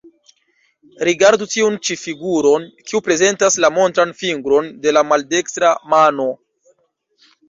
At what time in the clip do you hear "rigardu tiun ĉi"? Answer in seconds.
1.07-1.97